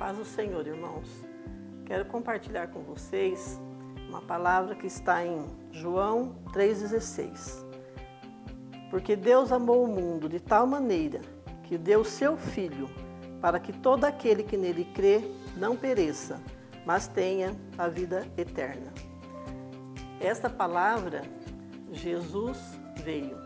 [0.00, 1.06] Paz do Senhor, irmãos.
[1.84, 3.60] Quero compartilhar com vocês
[4.08, 7.62] uma palavra que está em João 3,16.
[8.88, 11.20] Porque Deus amou o mundo de tal maneira
[11.64, 12.88] que deu seu Filho,
[13.42, 15.20] para que todo aquele que nele crê
[15.54, 16.40] não pereça,
[16.86, 18.94] mas tenha a vida eterna.
[20.18, 21.24] Esta palavra,
[21.92, 22.56] Jesus
[23.04, 23.36] veio.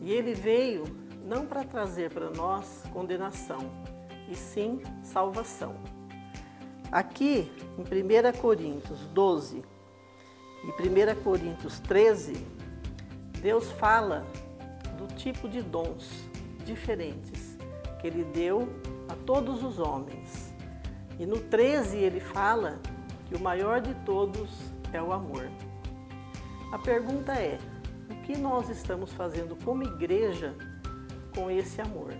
[0.00, 0.82] E ele veio
[1.24, 3.70] não para trazer para nós condenação,
[4.28, 5.74] e sim salvação.
[6.90, 9.62] Aqui em 1 Coríntios 12
[10.64, 12.34] e 1 Coríntios 13,
[13.40, 14.26] Deus fala
[14.96, 16.10] do tipo de dons
[16.64, 17.56] diferentes
[18.00, 18.68] que Ele deu
[19.08, 20.54] a todos os homens.
[21.18, 22.78] E no 13 ele fala
[23.26, 24.50] que o maior de todos
[24.92, 25.50] é o amor.
[26.72, 27.58] A pergunta é:
[28.10, 30.54] o que nós estamos fazendo como igreja
[31.34, 32.12] com esse amor?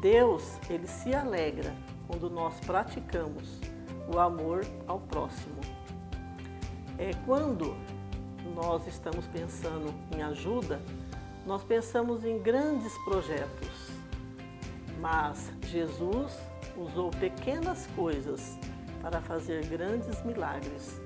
[0.00, 1.74] Deus, ele se alegra
[2.06, 3.60] quando nós praticamos
[4.12, 5.60] o amor ao próximo.
[6.98, 7.76] É quando
[8.54, 10.80] nós estamos pensando em ajuda,
[11.44, 13.90] nós pensamos em grandes projetos.
[15.00, 16.38] Mas Jesus
[16.76, 18.58] usou pequenas coisas
[19.00, 21.00] para fazer grandes milagres.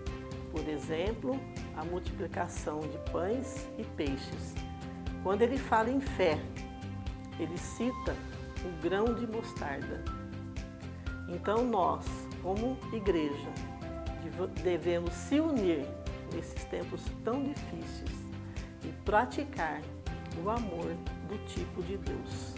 [0.51, 1.39] Por exemplo,
[1.77, 4.55] a multiplicação de pães e peixes.
[5.23, 6.39] Quando ele fala em fé,
[7.39, 8.17] ele cita
[8.65, 10.05] o grão de mostarda.
[11.29, 12.07] Então nós,
[12.43, 13.53] como igreja,
[14.63, 15.87] devemos se unir
[16.35, 18.19] nesses tempos tão difíceis
[18.85, 19.81] e praticar
[20.45, 20.95] o amor
[21.29, 22.55] do tipo de Deus.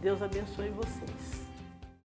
[0.00, 1.45] Deus abençoe vocês.